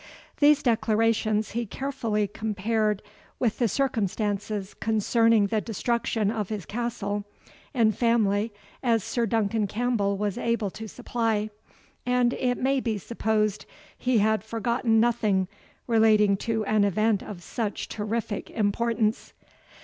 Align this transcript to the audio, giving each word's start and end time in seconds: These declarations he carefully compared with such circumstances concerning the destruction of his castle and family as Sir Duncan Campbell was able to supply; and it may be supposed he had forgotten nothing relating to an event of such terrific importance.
These 0.39 0.63
declarations 0.63 1.51
he 1.51 1.67
carefully 1.67 2.25
compared 2.27 3.03
with 3.37 3.53
such 3.53 3.69
circumstances 3.69 4.73
concerning 4.73 5.45
the 5.45 5.61
destruction 5.61 6.31
of 6.31 6.49
his 6.49 6.65
castle 6.65 7.23
and 7.71 7.95
family 7.95 8.51
as 8.81 9.03
Sir 9.03 9.27
Duncan 9.27 9.67
Campbell 9.67 10.17
was 10.17 10.39
able 10.39 10.71
to 10.71 10.87
supply; 10.87 11.51
and 12.03 12.33
it 12.33 12.57
may 12.57 12.79
be 12.79 12.97
supposed 12.97 13.67
he 13.95 14.17
had 14.17 14.43
forgotten 14.43 14.99
nothing 14.99 15.47
relating 15.85 16.35
to 16.37 16.65
an 16.65 16.83
event 16.83 17.21
of 17.21 17.43
such 17.43 17.87
terrific 17.87 18.49
importance. 18.49 19.33